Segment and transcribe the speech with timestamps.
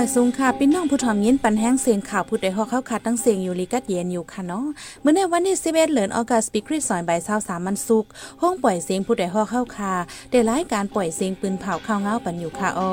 [0.00, 4.66] อยสูงค่ะพี่น้องผู้ถอมยินปันแห้งเสียงข่าวผู้ใดฮอกเข้าขาดตั้งเสียงอยู่ลีกัดเย็นอยู่ค่ะเนาะ
[5.00, 8.04] เมื่อในวันที่11เดือนออกัสปีคริสสอยใบเช้าสามมันสุก
[8.42, 9.92] ห้องปล่อยเสียงผู้ใดฮอกเข้าคา
[10.30, 12.90] ได้รายการปล่อยเสียงปืนเผาข้าวเงาปันอยู่ค่ะอ้อ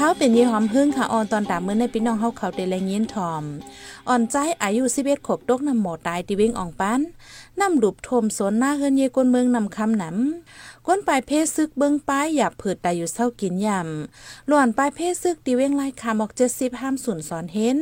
[0.00, 3.44] ขาเป็นยี่หอมพึ่งค่ะออนตอนดาเมื่อในพี่น้องเฮาเขาเดลยินทอม
[4.08, 7.00] อ่อนใจอายุ11ขบตกนำหมอตายที่วิ่งอองปัน
[7.60, 17.76] นำหลุบทมสนหน้าเฮือนเยกวนเมืองนำคำหนำก้นปลายเพศซึกเบิงป้ายหยับผืดตายอยู่เศร้ากินยำหล่อนปลายเพศซึกตีเว้งไล่คามออกเจ็ดสิบห้ามสุนสอนเห็น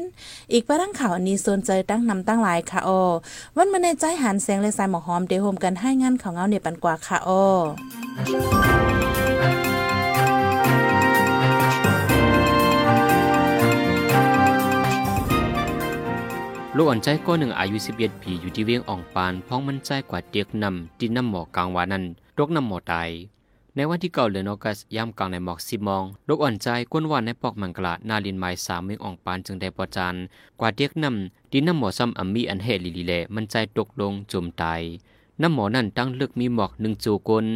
[0.53, 3.03] อีกประดังข่าวอันนี้สนใจตั้งนำตั้งหลายค่ะออ
[3.57, 7.31] วันมาในใจหันแสงเลยสายหมอกหอมเดโฮมกันให้งานของเงาเนี่ยปันกว่าค่ะอ
[16.77, 22.05] ลูกอ่อนใจก็หนึ่งอายุสิบเอ็ดปีอยู่ที่เวียงอ่องปานพ้องมันใจกว่าเตียกนำที่น้ำหมอกกลางวานั้น
[22.39, 23.11] รกน้ำหมอตาย
[23.75, 30.15] ในวันที่เก่าเดือนออกัสย่ำกลางในหมอกสิมองลูกอ่อนใจก้นวันในปอกมังกลานาลินไม้สามเมืองอ่องปานจึงได้ปอจาน
[30.61, 34.83] กว่าเตียกนำที่น้ำหมอซ้ำอัมมีอันเฮลิลีเลมันใจตกลงจมตาย
[35.43, 37.47] น้ำหมอนั่นตั้งเลึกมีหมอกหนึ่งจูกล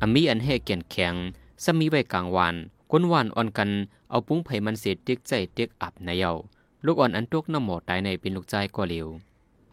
[0.00, 1.14] อัมมีอันเฮเกียนแข็ง
[1.64, 2.54] ซ้ำมีไว้กลางวัน
[2.90, 3.70] ก้นวันอ่อนกัน
[4.10, 6.32] เอาปุ้งไผ่มันเสียเตียกใจเตียกอับในเยา
[6.84, 9.08] ลูกอ่อนอันตุกน้ำหมอตายในเป็นลูกใจก็เหลียว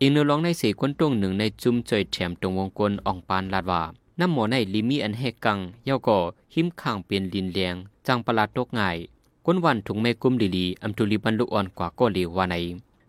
[0.01, 3.81] อีกเนื้อร้องในสี่คนตรงหนึ่งในจุ่มจอยแถมตรงวงกลอ่องปานลาดว่า
[4.19, 6.17] น้ำหมอในลิมีอันแหกกังเย่าก่อ
[6.53, 7.75] หิมข้างเปลี่ยนลินแรง
[8.07, 8.97] จังประหลาดตกง่าย
[9.45, 12.55] ก้นวันถุงแม่กุ้มดีลีอัมทุลีบันลูกอ่อนกว่าก็เหลียวว่าใน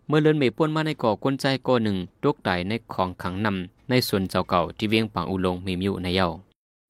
[0.07, 6.29] เมื่อเลินเมป่นมาในก่อก้นใจก่อหนึ่งตกตายในของขังนำในส่วนเจ้าเก่าที่เวียงปังอุลงมีมิวในเย้า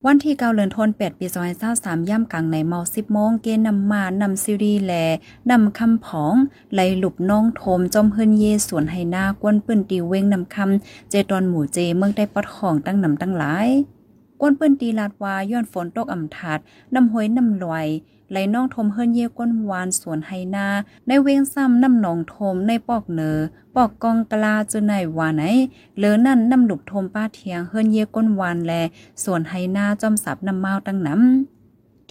[0.07, 4.93] วันที่เกาเลือนทน8ปีซอยเศร้าสามย่ำกลางในเมาสิบโมงเกนำมานำซิรีแล
[5.51, 6.35] นำคำผอง
[6.73, 13.67] ไหลหลุบน้องโทมจอมเฮินเยสวนไฮนากวนปืนตีเว้งนำคำเจตอนหมู่เจเมืองได้ปอดของตั้งนำตั้งหลาย
[14.41, 16.59] กวนปืนตีลาดวาย้อนฝนตกอ่ำถาด
[16.93, 17.87] น้ำห้อยน้ำลอย
[18.31, 20.67] ไหลน่องทมเฮิรนเย่ก้นวานสวนไฮนา
[21.07, 23.37] ในเวงซ้ำน้ำหนองทมในปอกเนอ
[23.75, 25.43] ปอกกองกลาจนไหนวานไหน
[25.97, 28.71] เลือนั่นน้ำหลุบทมป้าเทียงเฮิรนเย่ก้นวานแล
[29.23, 31.60] สวนไฮนาจอมสับน้ำเมาตั้งน้ำ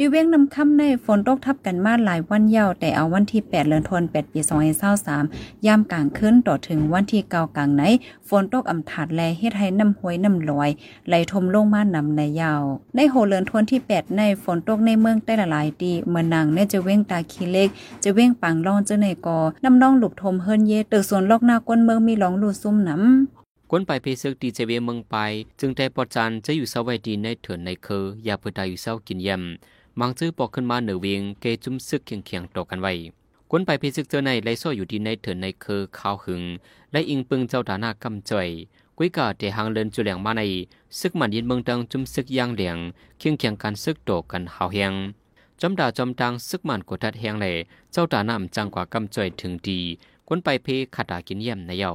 [0.03, 4.41] ดีเว้งนำค่ำในฝนตกทับกันมาหลายวันยาวแต่เอาวันที่ 8เดือนธันวาคมปี
[5.03, 7.83] 2523ยามกลางคืนต่อถึงวันที่เก้ากลางไหน
[8.28, 10.71] ฝนตกอำถาดแลเฮ็ดให้น้ำห้วยน้ำลอย
[11.09, 12.62] ไหลทมลงมานำในยาว
[12.97, 17.69] ในโหเลือนทวนที่ 8 ในฝนตกในเมืองใต้หลายดีเมืองนางในจะเว้งตาคีเล็ก
[18.03, 25.17] จะเว้งปังล่องเจ้าในกอน้ำน้องหลุบทมเฮิรนเยตึกสวนลอกหน้าก้นเมืองมีหลองลูซุ่มน้ำก้นไปเพซึกดีเจเวเมืองไป
[25.61, 32.92] จึงได้ปอจันจะอยู่เสาไว้ดีในเถินในเคอ อย่าเพื่อได้อยู่เสากินยำ มังซื้อปอกขึ้นมาเหนือเวียงเกจุ้มซึกเคียงเคียงต่อกันไว้
[33.50, 36.42] กวนไปพิซึกเจอในไลโซอยู่ดีในเถินในเคอข้าวหึง
[36.92, 38.48] และอิงปึงเจ้าฐานะกำจ่อย
[38.96, 40.42] กุ้ยกาเตหางเลินจุเหลียงมาใน
[41.00, 42.76] ซึกมันยินเมืองดังจุ้มซึกย่างเหลียง
[43.18, 44.92] เคียงเคียงการซึกโตกันหาวเฮียง
[45.60, 47.54] จอมดาจอมดังซึกมันกดทัดเฮียงเลย
[47.92, 49.78] เจ้าตานำจังกว่ากำจ่อยถึงดี
[50.28, 51.92] กวนไปเพขัดากินเยี่ยมในเย้า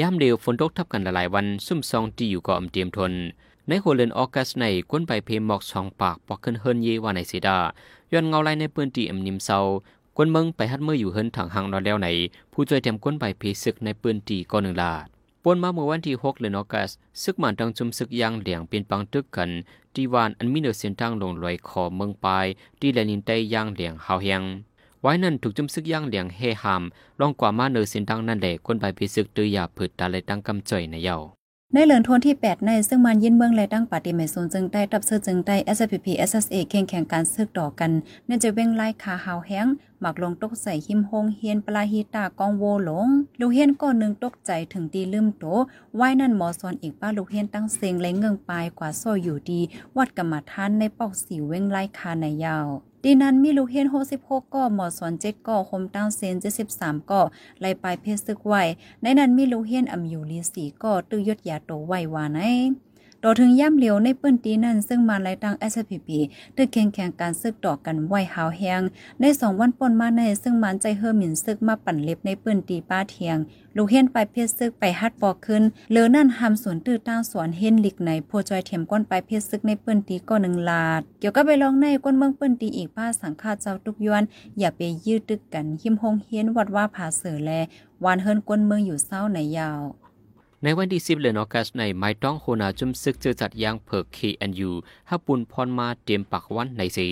[0.00, 3.12] ยามเดียวฝนตกทับกันหลายวันซุ่มซองที่อยู่ก่อมเตรียมทน
[3.68, 7.58] ในโฮเลนออกัสในกวนไปเพมหมอกสองปากปอกขึ้นเฮินเยว่าในสีดา
[8.12, 9.58] ย้อนเงาไลในปืนตีเอ็มนิมเซา
[10.16, 12.08] กวนเมืองไปฮัดเมื่ออยู่เฮินถังหังนอนแล้วไหน
[12.52, 15.06] ผู้ช่วยเตรียมกวนไปเพศึกในปืนตีก็หนึ่งลาด
[15.42, 16.90] ปนมาเมื่อวันที่6เดือนออกัส
[17.22, 19.50] ซึกมันตังจุมซึกยางเหลียงเป็นปังตึกกัน
[19.94, 22.46] ทีวานอันมีเนอเส้นทางลงลอยคอเมืองปลาย
[22.80, 24.42] ที่แลนินใต้ยางเหลียงหาเฮียง
[25.00, 26.82] ไว้นั่นถูกจุมซึกย่างเหลียงเฮหาม
[27.20, 31.16] ลองกว่ามาเนอเส้นทางนั่นแหละคนไปพิซึกตือยาผืดตาเลยตั้งกำจ่อยในเยา
[31.76, 37.90] ในเหลือนทนที่ 8 ใน ซึ่งมันยินเมืองและตั้งปฏิเมโซนจึงได้ตับเสื้อจึงได้ SPP SSA เข่งแข่งการซึกต่อกัน
[38.26, 39.66] เนื่องจะเว้งไล่คาหาวแห้ง
[40.00, 43.08] หมักลงตกใส่หิมโฮงเฮียนปลาฮีตากองโวหลง
[43.40, 45.44] ลูกเฮียนก็หนึ่งตกใจถึงตีลืมโต
[45.96, 49.60] ไว้นั่นหมอสอนอีกป้าลูกเฮียนตั้งเสียงและเงิงปลายกว่าโซ่อยู่ดี
[49.96, 52.68] วัดกรรมฐานในปอกสีเว้งไล่คาในยาว
[53.06, 53.86] ดีนั้นมีลูกเฮียน
[54.18, 56.36] 66ก็หมอสอน7ก็คมตั้งเซน
[56.72, 57.20] 73ก็
[57.60, 58.62] ไล่ปลายเพศซึกไว้
[59.02, 62.40] ในนั้นมีลูกเฮียนอำอยู่ลีสีก็ตื้อยดยาโตไว้ว่าไหน
[63.26, 66.08] ต่อถึงย่ำเหลียวในเปื้นตีนั่นซึ่งมาไล่ตั้ง SPP
[66.56, 68.82] ตึกแข่งแข่งการซึกต่อกันไหวหาวแหง
[69.20, 73.36] ในสองวันปนมาในซึ่งมันใจเฮอหมิ่นซึกมาปั่นเล็บในเปื้นตีป้าเทียง
[73.76, 84.22] ลูกเฮียนไปเพศซึกไปฮัดปอกขึ้นเหลือนั่นหำสวนตื้อตั้งสวนเฮนลิกในโพจอยเทียมก้นไปเพศซึกในเปื้นตีก็หนึ่งลาด เกี่ยวกับไปลองในก้นเมืองเปื้นตีอีกป้าสังฆาเจ้าทุกยวน
[84.58, 87.50] อย่าไปยืดตึกกันหิมหงเฮียนวัดว่าผาเสือแล
[88.04, 89.82] วานเฮินก้นเมืองอยู่เศร้าในยาว
[90.66, 94.70] ในวันที่10เดือนออกัสในไม้ต้องโฮนาจุมซึกเจอจัดยางเพิก KNU
[95.10, 97.08] ฮับปุนพรมาเตรียมปักวันในสี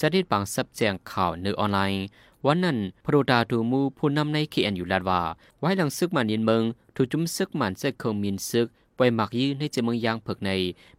[0.00, 2.04] จะได้ปังซับแจงข่าวในอออนไลน์
[2.46, 5.20] วันนั้นพระดาดูมูผู้นำใน KNU ลาดว่า
[5.60, 6.62] ไว้หลังซึกมันยินเมือง
[6.96, 8.66] ถูกจุมซึกมันเซคงมินซึก
[8.98, 10.50] ปล่อยหมักยื้อในเจเมืองยางเผิกใน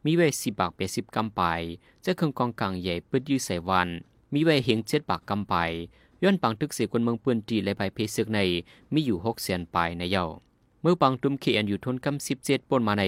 [0.04, 1.42] มีไว้สิบากเปสิบกำไป
[2.06, 3.88] จะเครื่องกองกลางใหญ่ปึดยื้อใส่วัน
[4.34, 5.56] มีไว้เหียงเจ็ดปากกำไป
[6.24, 8.40] ย้อนปังตึกเสียคนเมืองปืนตีและใบเพซึกใน
[8.94, 10.26] มีอยู่หกแสนปลายในเย้า
[10.90, 13.04] มื่อปังตุ้มเขียนอยู่ทนกำสิบเจ็ดปนมาใน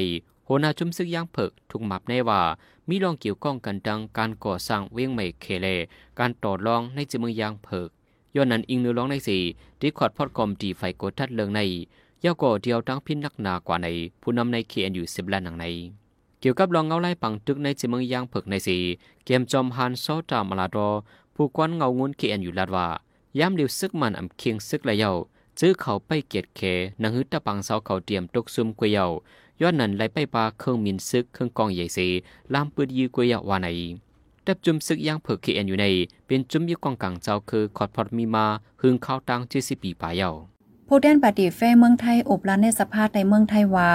[0.45, 2.41] โหนาจุมซึกย่างเผิกถูกหมับในว่า
[2.89, 5.67] มีรองเกี่ยวก้องกันดังการก่อสร้างเวียงใหม่เคเล
[6.19, 7.89] การต่อรองในจมืองยางเผิก
[8.35, 9.41] ย้อนนั้นอิงเนื้อร้องในสี่
[9.79, 11.61] ที่ขอดพอดกอมตีไฟโกทัดเลิงใน
[12.23, 13.87] ย่อก่อเดียวตั้งพินนักหนากว่าใน
[14.21, 15.65] ผู้นำในเขียนอยู่สิบล้านหนังใน
[16.39, 18.81] เกี่ยวกับรองเงาไล่ปังตึกในจมืองยางเผิกในสี่
[19.25, 20.89] เกมจอมฮันโซตามลาดอ
[21.35, 22.87] ผู้กวนเงางุนเขียนอยู่ลาดว่า
[23.39, 25.11] ยามเดียวซึกมันอำเคียงซึกละเยา
[25.59, 26.61] ซื้อเขาไปเกียดเข
[27.01, 29.05] นังฮึตะปังเสาเขาเตรียมตกซุ่มกวยเยา
[29.61, 32.07] ย้อนนั้นไหลไปปลาเครื่องมินซึกเครื่องกองใหญ่สี
[32.53, 33.67] ลามปืดยื้อกวยเยาวาใน
[34.45, 35.85] ดับจุมซึกย่างเผือกเขียนอยู่ใน
[36.25, 38.45] เป็นจุมยี่กองกลางเจ้าคือขอดพอดมีมา
[38.81, 40.29] หึงข้าวตังเจสิปีป่าเยา
[40.91, 43.91] ผู้แดนปฏิเฟ่เมืองไทยอบลานในสภาพในเมืองไทยว่า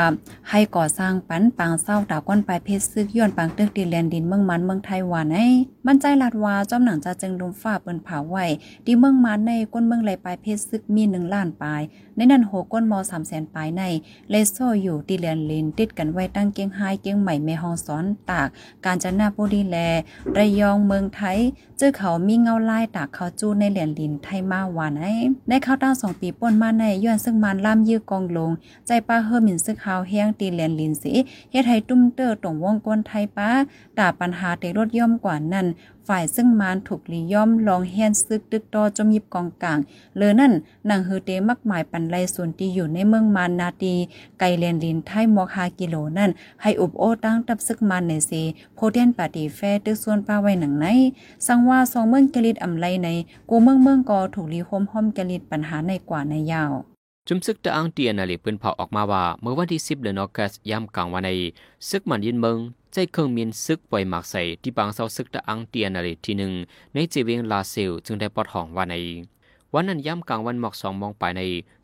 [0.51, 5.37] ให้ก่อสร้างปันปังเศร้าดาวก้นปลายเพชรซึกย้อนปังตึกดินแลนดินเมืองมันเมืองไทยว่าใน
[5.87, 8.45] มันใจลาดว่าจอมหนังจะจึงลุมฟ้าเปิ้นผาไว้
[8.87, 11.83] ดีเมืองมันในก้นเมืองไหลปลายเพชรซึกมีหนึ่งล้านปลาย
[12.17, 13.83] ในนั้นโหก้นมอสามแสนปลายใน
[14.31, 18.49] เลโซอยู่ดิแลนลินติดกันไว้ตั้งเกียงไฮเกียงใหม่แม่ฮองสอนตาก
[18.85, 19.77] การจันนาบุรีแล
[20.37, 21.39] ระยองเมืองไทย
[21.79, 25.03] เจอเขามีเงาลายตากเขาจูในเหรียญลินไทยมาว่าใน
[25.49, 28.51] ในข้าวตั้งสองปีป่นมาในย้อนซึ่งมันล่ามยื้อกองลง
[28.87, 31.13] ใจป้าเฮอมินซึกฮาวแห้งตีแลนลินสี
[31.51, 33.51] เฮ็ดให้ตุ้มเตอร์ตรงวงกวนไทยป้า
[33.99, 35.67] ดาปัญหาเตรถย่อมกว่านั้น
[36.09, 39.79] ฝ่ายซึ่งมานถูกลีย่อมลองแฮนซึกตึกตอจมยิบกองกลาง
[40.17, 40.53] เลยนั่น
[40.89, 43.95] นางเฮอเตมักหมายปันไลส่วนที่อยู่ในเมืองมานนาตี
[44.41, 46.31] ไกลเลนลินไทยมอกฮากิโลนั่น
[46.63, 48.31] ให้อุบโอตั้งตับซึกมานในเซ
[48.75, 50.87] โพเดนปาตีแฟตึกส่วนป้าไว้หนังไหน
[51.47, 53.09] สังว่าสองเมืองกลิดอำไลใน
[53.49, 56.73] กูเมืองเมืองกอถูกลีโฮมห้อมกลิดปัญหาในกว่าในยาว
[57.29, 61.31] จุมซึกตะอังเตียนาลีปืนเผาออกมาว่า เมื่อวันที่ 10 เดือนออกัสยามกลางวันใน
[61.89, 62.57] ซึกมันยินเมือง
[62.97, 66.53] ใจเครื่องมีนซึกปล่อยหมากใส่ที่บางเสาซึกตะอังเตียนาลีที่หนึ่ง
[66.95, 68.95] ในเจเวงลาเซลจึงได้ปอดห้องว่าใน
[69.73, 71.43] วันนั้นย่ำกลางวันหมอกสองมองไปใน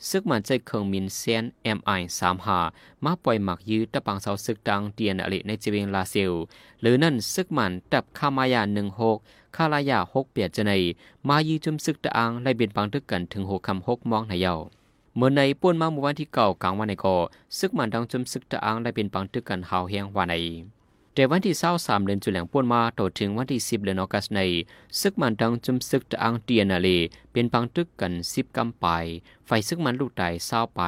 [0.08, 2.58] ซึกมันใจเครื่องมินเซนเอ็มไอสามหา
[3.04, 6.32] มาปล่อยหมากยืดตะปังเสาซึกตังเตียนอลิในเจเวงลาเซล
[6.80, 9.18] หรือนั่นซึกมันตับคามายาหนึ่งหก
[9.56, 10.72] คาลายาหกเปียดจะใน
[11.28, 14.54] มายืจุมซึกตะอังไล่เบียนปังทึกกันถึงหกคำหกมองในเยา
[15.16, 17.16] เมื่อในป่วนมาเมื่อวันที่เก่ากลางวันในก็
[17.58, 20.36] ซึกมันดังจมซึกตะอังได้เป็นปังตึกกันหาวเฮียงวันใน
[21.20, 24.40] แต่วันที่เศร้าสามเดือนจุแหลงป่วนมาต่อถึงวันที่สิบเดือนออกัสใน
[25.00, 26.88] ซึกมันดังจุมซึกตะอังเตียนาเล
[27.32, 28.84] เป็นปังตึกกันสิบกำป
[29.46, 30.80] ไฟซึกมันลูกไตเศร้าไป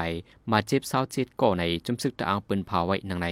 [0.51, 3.29] มาเจ็บเศร้าเจ็ดก่อในจุมซึกตะอังปืนเผาไว้นังใน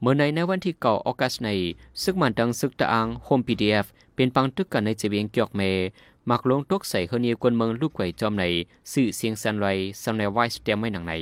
[0.00, 1.48] เมื่อในในวันที่เก่าออกัสใน
[2.02, 5.60] ซึกมันดังซึกตะอังโฮมพีดีเอฟเป็นปังตึกกันในเจเวียงเกียกเม
[6.30, 8.44] มักลงตกใส่คนเยียกวนเมืองลูกไก่จอมใน
[8.92, 9.66] สื่อเสียงสันไร
[10.02, 11.14] สันในไวส์เตียมไม่หนังใน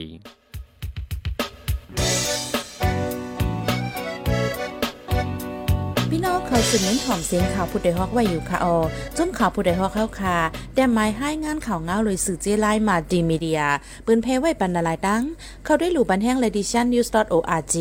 [6.49, 8.77] เขาสืบเน้นถ่อมเสียงข่าวผู้ใดฮอกไว้อยู่ค่ะออ
[9.17, 10.37] จุ้มข่าวผู้ใดฮอกเข้าค่ะ
[10.75, 13.63] แต่หมายให้งานข่าวเงาเลยสื่อเจไลมาดีมีเดีย
[14.07, 15.23] ปืนเพไว้ปันนาลายตั้ง
[15.65, 17.75] เข้าได้หลู่บันแห้ง ledition news org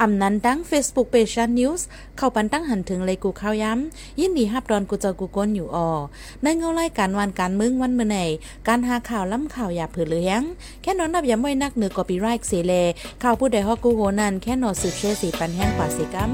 [0.00, 1.80] อำนั้นตั้ง Facebook page news
[2.16, 5.90] เข้าปันตั้งหันถึงเลยกูข้าวย้ำยินดีฮับดอนกูเจอกูก้นอยู่ออ
[6.42, 8.18] ในเงาไล่การวันการมึงวันเมื่อไหน
[8.68, 10.42] การหาข่าวล้ำข่าวอย่าเผือเลี้ยง
[10.82, 12.72] แค่นอนนับย้ำไว้นักเหนือกอปีไรค์เสเล
[13.22, 16.32] ข่าวผู้ใดฮอกกูโหนันแค่นอสืบเชื่อสีปันแห้งกว่าสิกัม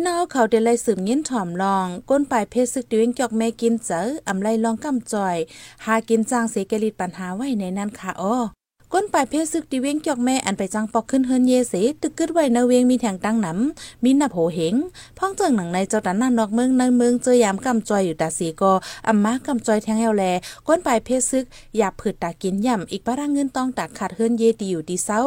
[0.00, 5.36] พี่น้องเขาเดลัยสืบยินถ่อมลอง ก้นปลายเพศซึกดิ้งจอกแม่กินเจออำไลลองกำจ่อย
[5.84, 8.57] หากินจ้างเสกลิดปัญหาไว้ในนั้นค่ะอ้อ
[8.92, 14.74] ก้นปลายเพศซึกดิเวงจอกแม่อันไปจังปอกขึ้นเฮินเยเสตึกกึดไว้นเวงมีแทงตั้งหนำมีหน้าโผเหง
[15.18, 18.72] พ้องเจิงหนังในเจ้าตันนันนอกเมืองในเมืองเจอยามกำจอยอยู่ตาสีกอ
[19.08, 20.24] อัมมากำจอยแทงแอวแล
[20.66, 21.44] ก้นปลายเพศซึก
[21.76, 25.18] หยาบผืดตากินย่ำอีกปะร่างเงินต้องตักขาดเฮินเยตีอยู่ดีเซา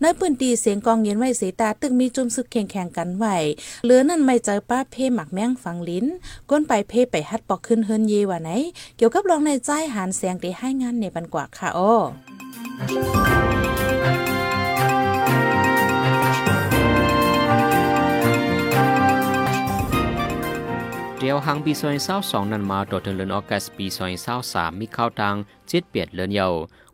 [0.00, 3.24] ในปืนตีเสียงกองเย็นไว้เสตาตึกมีจุมซึกแข่งแข่งกันไหว
[3.84, 6.06] เหลือนั่นไม่เจอป้าเพหมักแมงฟังลิ้น
[6.50, 8.50] ก้นปลายเพไปฮัดปอกขึ้นเฮินเยว่าไหน
[8.96, 11.94] เกี่ยวกับรองในใจหานเสียงตีให้งานในบันกว่าค่ะอ้อ
[21.18, 25.36] เดียวหังปีซอยเศร้าสองนันมาต่อถึงเดือนออกัสปีซอยเศร้าสามมีข้าวตัง
[25.68, 26.48] เจ็ดเปียดเลือนเยา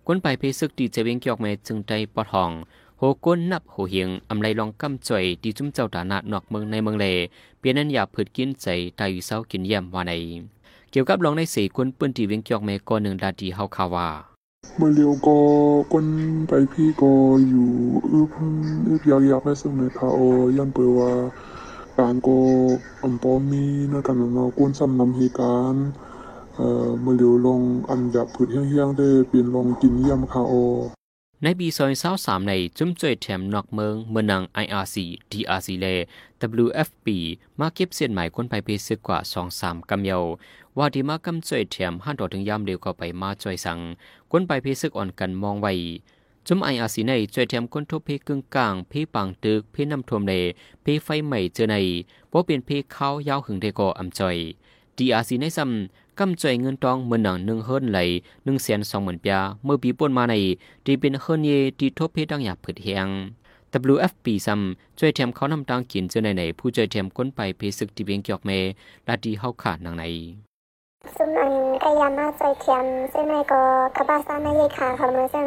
[0.06, 2.50] ก้นไปเพซึกดีเจเวงเกียกเมจึงได้ปอทอง
[2.98, 7.06] โหก้นนับโหเหียงอำไลลองกำจ่อยดีจุ้มเจ้าตานานอกเมืองในเมืองเล
[7.58, 8.66] เปลี่ยนนั้นอยากผืดกินใจ
[8.98, 10.12] ตายอยู่เศร้ากินเยี่ยมว่าใน
[10.90, 14.29] เกี่ยวกับลองในสี่คนปืนตีเวงเกียกเมก้อนหนึ่งดาดีเฮาคาว่า
[14.76, 15.38] เมื่อเรียวก็
[15.92, 16.06] ก้น
[16.48, 17.12] ไปพี่ก็
[17.48, 17.70] อยู่
[18.12, 18.30] อึบ
[18.88, 20.20] อึบยากอยากให้สมัยทาโอ
[20.56, 21.10] ยันเปว่า
[21.98, 22.38] การก็
[23.02, 23.64] อันปอมี
[31.42, 34.96] นะกันนะก้นซ้ำนำเหตุการณ์เอ่อมือเหลียวลงอันแบบผืดเฮี้ยงๆได้เปลี่ยนลงกินเยี่ยมคาโอในปีซอยเศร้าสามในจุ้มจ่วยแถมนอกเมืองเมืองนัง IRC
[35.30, 35.86] DRC แล
[36.64, 37.08] WFP
[37.60, 40.18] มาเก็บเส้นหมายคนไปเพซึกกว่าสองสามกำเยา
[40.78, 43.78] ว่าดีมากำจ่วยแถมห้าต่อถึงยามเร็วก็ไปมาจ่วยสัง
[44.30, 45.72] คนไปเพซึกอ่อนกันมองไว้
[46.46, 50.34] จุ้ม IRC ในจ่วยแถมคนทบเพกึ่งกลางเพปังตึกเพน้ำท่วมใน
[50.82, 51.76] เพไฟใหม่เจอใน
[52.28, 54.36] เพราะเป็นเพเขายาวหึงเดก็อำจ่อย
[54.96, 57.98] DRC ในซ้ำ กำจ่อยเงินตองเมื่อหนังหนึ่งเฮิรนไหล
[58.44, 59.32] หนึ่งแสนสองหมื่นปย
[59.64, 60.34] เมื่อปีป่นมาใน
[60.84, 63.08] ที่เป็นเฮิรนเยที่ทบเพดังหยาบผึดเฮียง
[63.92, 68.50] WFP ซ้ำช่วยแถมเขานำตังกินเจอในในผู้ช่วยแถมก้นไปเพศึกที่เบียงเกียกเม
[69.08, 70.04] ลาดีเฮาขาดนางใน
[71.16, 73.62] ซึ่งอันกายามาใจเทียมซึ่งในก็
[73.96, 75.46] กบาซานายคาเขามาซึ่ง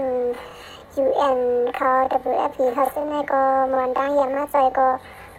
[1.04, 1.40] UN
[1.76, 1.90] เขา
[2.32, 4.88] WFP เขาซึ่งในก็มวนตั้งยามาใจก็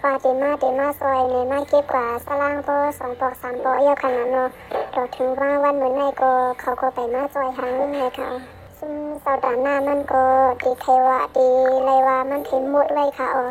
[0.02, 4.48] ว่าเดมาเดมาซอยในมาเก็บกว่าสลางโปสองปอกสามปอกเยอะขนาดเนาะ
[4.96, 8.30] เราถึงว่าวันเหมือนในก็เขาก็ไปมาจอยทางนึงเลยค่ะ
[8.78, 8.92] ซึ่ง
[9.24, 10.24] สัปดาห์หน้ามันก็
[10.62, 11.50] ดีเทวะดี
[11.84, 13.50] เลยว่ามันเทหมดเลยค่ะเออ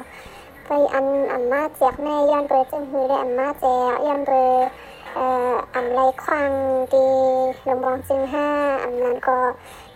[0.65, 4.67] ไปอันอันมาเจียกแม่ยันเบอร์จึงหือได้อันมาแจกยันเบอร์
[5.15, 6.51] เอ่ออันไรควัง
[6.93, 7.07] ดี
[7.67, 8.47] ลงบองจึงห้า
[8.83, 9.37] อันนั้นก็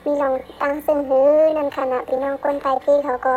[0.04, 3.36] มีลองตั้งซึ่งหือนั่นขณะพี่น้องคนไทยพี่เขาก็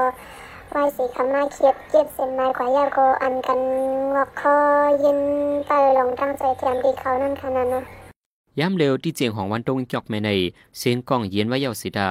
[0.70, 3.60] ไหวสีคำมาเคียบเก็บเส้นไม้กว่ายาโกอันกัน
[4.14, 4.56] งอกคอ
[5.00, 5.18] เย็น
[5.66, 7.99] เตอลงตั้งใจเทียมดีเขานั่นขนาดนะ
[8.60, 10.30] ย้ำเร็วที่เจียงของวันตรงจอกแม่ใน
[10.78, 12.10] เสียงกล้องเย็นไว้เยาสิดา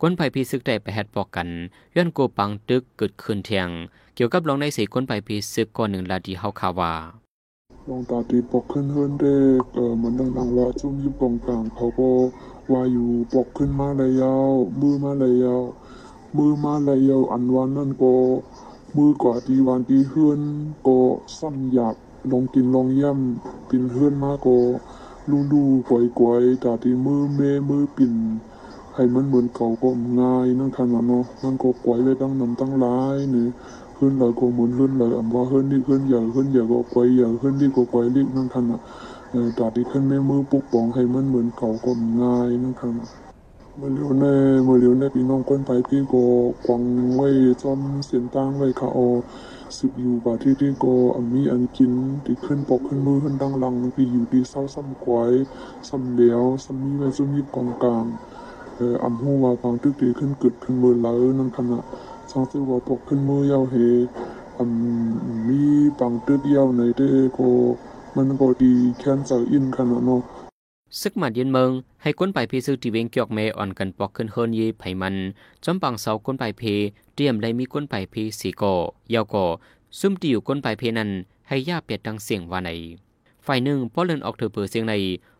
[0.00, 1.48] ก้นไปพีซึกได้ไปแฮดปอกกัน
[1.96, 3.68] ย้อนโกปังตึกเกิดขึ้นเทียง
[4.14, 6.92] เกี่ยวกับลองในสีก้นไปพีซึกก่อนหนึ่งลาดีเฮาคาวา
[7.88, 9.34] ลงตาตีปกขึ้นเฮิรนได้
[9.72, 12.10] เออมือนดังๆว่าจุ่มยิบกองกลางเขาก็
[12.72, 15.62] ว่าอยู่ปกขึ้นมาเลยยาวมือมาเลยยาว
[16.36, 18.12] มือมาเลยยาวอันวันนั่นก็
[18.96, 20.40] มือกว่าตีวันตีเฮือน
[20.86, 20.98] ก็
[21.38, 21.94] ซ้ำหยาบ
[22.32, 23.18] ลงกินลงเยี่ยม
[23.68, 24.56] ปินเฮือนมาก็
[25.30, 28.14] ลูดูๆก่อยกวยๆตาตีมือเมมือปิ่น
[28.94, 29.90] ให้มันเหมือนเก่าก็
[30.20, 33.48] ง่ายนั่งทานานเนาะนั่งก็ปล่อยไว้ตั้งนำตั้งร้ายเนี่ย
[33.96, 38.80] ขึ้นเลยก็หมุนขึ้นเลยอะว่าขึ้นนี่ขึ้นใหญ่ขึ้นใหญ่ก็ปล่อยใหญ่ขึ้นนี่ก็ปล่อยรีบนั่งทานอะ
[39.58, 43.23] ตาที่ขึ้นเมมือปุ๊บปองให้มันเหมือนเก่าก็ง่ายนั่งทานอะ
[43.80, 46.22] มื่อเร็วแน่เมื่อเร็วแน่พี่น้องคนไปพี่ก็
[46.66, 46.82] กวาง
[47.14, 47.28] ไว้
[47.62, 49.06] จอมเสียนตั้งไว้ค่ะเอา
[49.76, 51.92] สึกอยู่ป่าที่ที่ก็อันมีอันกิน
[52.24, 55.32] ที่ขึ้นปกขึ้นมือขึ้นดังหลังพี่อยู่ดีเศร้าซ้ำกวาย
[55.88, 58.04] ซ้ำเหลียวซ้ำมีไว้ซุ่มยิบกองกลาง
[58.76, 61.78] เอออำหูว่าบางตึกตีขึ้นกึดขึ้นมือแล้วนั่นขณะ
[62.30, 63.76] สองตัวว่าปกขึ้นมือยาวเฮ
[64.58, 65.62] อำมี
[65.98, 67.48] บางตึกยาวในเด้ก็
[68.16, 70.22] มันก็ดีแค้นเสาอินขนาดเนาะ
[71.00, 71.70] ซึกมาเย็นเมือง
[72.02, 75.16] ให้ก้นไปพีซึกที่เวงเกียกเมอ่อนกันปอกขึ้นเฮิรนเยไผมัน
[75.64, 76.62] จอมปังเสาก้นไปเพ
[77.14, 78.74] เตรียมได้มีก้นไปเพสีก่อ
[79.14, 79.44] ยาวก่อ
[79.98, 81.10] ซุ่มที่อยู่ก้นไปเพนั้น
[81.48, 82.70] ให้ย่าเปียดดังเสียงว่าไหน
[83.46, 84.94] ฝ่ายหนึ่งพอเลินออกเถอเปิดเสียงใน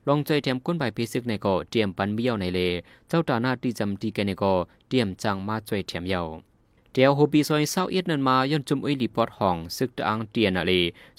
[0.08, 2.61] ลองใจแถมก้นไปเพซึกในก่อเตรียมปันเบี้ยวในเล
[3.08, 4.52] เจ้าตาหน้าที่จำตีกันในก่อ
[4.88, 6.23] เตรียมจังมาจ่วยแถมเยา
[6.96, 10.72] เดียวโฮปีซอยเศร้าเอียดนันมาย้อนจุมอุยลีปอดห้องซึกตะอังเตียนอะเล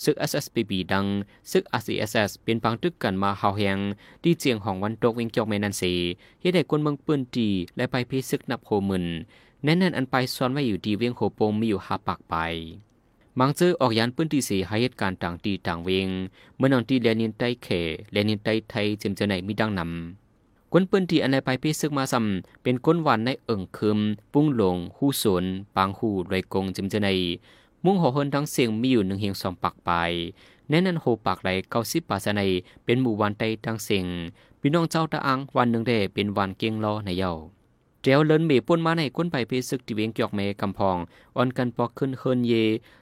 [0.03, 1.05] ซึก SSPB ดัง
[1.51, 3.77] ซึก RCSS เป็นปังตึกกันมาเฮาแหง
[4.23, 5.83] ดีเจียงของวันตกเวงจอกแม่นันเส
[6.41, 9.05] เฮ็ดให้คนเมืองปืนตีและไปเพซึกนับโหมื่น
[9.63, 12.35] แน่นๆอันไปซ้อนไว้อยู่ดีเวียงโหโปงมีอยู่หาปากไป
[13.39, 16.09] มังเจอออกยานปืนตีสีให้เหตุการณ์ต่างตีต่างเวง
[16.57, 17.67] เมื่อนองตีแลนินใต้เข
[18.11, 20.24] แลนินใต้ไทยจึงจะไหนมีดังนำ
[20.77, 23.99] กวนปืนที่อันในไปพิซึกมาซ้ำเป็นก้นหวานในเอิ่งคืม
[24.33, 25.43] ปุ้งหลง หู้สวน
[25.75, 27.09] ปางหูไรกงจิมเจใน
[27.85, 29.91] มุ่งหอเฮินทั้งเสียงมีอยู่หนึ่งเฮียงสองปักไป
[30.69, 32.41] แน่นันโหปากไหลเก้าสิบปาสใน
[32.85, 34.05] เป็นหมู่วันใต้ทั้งเสียง
[34.59, 37.31] พี่น้องเจ้าตะอังวันหนึ่งได้เป็นวันเกียงรอในเยา
[38.01, 40.97] เจียวเลินเมป่นมาในก้นไปพิซึกที่เวียงเกียกเมกำพอง
[41.35, 42.53] อ่อนกันปอกขึ้นเฮินเย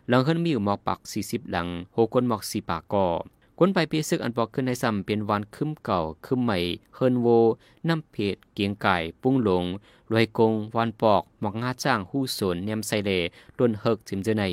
[0.10, 3.08] หลังเฮินมีอยู่หมอกปักสี่สิบหลังโหก้นหมอกสี่ปากก่อ
[3.66, 6.58] ก้นไปปีซึกอันปอกขึ้นในซ้ำเป็นวันคึมเก่าคึมใหม่
[6.96, 7.28] เฮินโว
[7.88, 9.66] น้ำเพดเกียงไก่ ปุ้งหลง
[10.12, 13.12] รวยกง วันปอก หมอกงาจ้าง หู้สนเนียมไซเล
[13.58, 14.44] ต้นเฮิกจิมเจอใน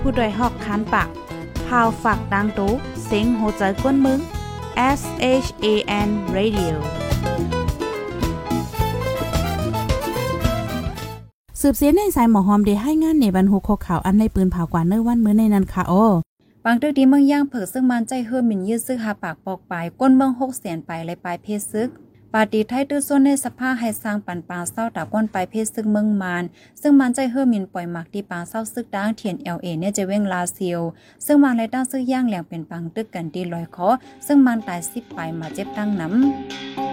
[0.00, 1.08] ผู้ดยหอกคานปาก
[1.66, 2.72] พาวฝากดังตู้
[3.06, 4.20] เซ็งโหใจกวนมึง
[4.98, 5.02] S
[5.44, 5.66] H A
[6.06, 6.74] N Radio
[11.60, 15.94] สืบเสียในสายหมอหอมเดให้งานในบรรหุโคข่าวอันในปืนเผากว่าเนื้อวันมื้อในนันค่ะโอ
[16.66, 21.88] บางตึกดีเมืองย่างเผิกซึ่งมันใจเฮือมินยืดซึกหาปากปอกปลายก้นเมืองหกแสนไปเลยปลายเพศซึก
[22.32, 26.44] ปาตีไทยตื้อส่วนในสภาให้สร้างปันปลาเศร้าตาก้นปลายเพศซึกเมืองมาน
[26.82, 30.80] ซึ่งมันใจเฮือมินปล่อยหมักดีปลาเศร้าซึกดังเทียนเอลเอเนี่ยจะเว้งลาเซียว
[31.26, 33.88] ซึ่งมันเลยตั้งซึกย่างแหลงเป็นปังตึกกันดีลอยคอ
[34.26, 36.83] ซึ่งมันตายสิบไปมาเจ็บตั้งน้ำ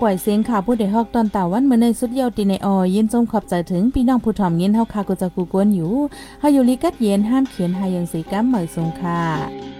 [0.00, 5.92] ปล่อยเสียงข่าวผู้ใดฮอกตอนตาวันเมื่อในสุดเยาวตีในออยินจมขอบใจถึงพี่น้องผู้ถ่อมยินเฮาคากุจะกกูกวนอยู่
[6.40, 9.75] เฮาอยู่ลิกัดเย็นห้ามเขียนหายังสีกัมเหมยสงค่ะ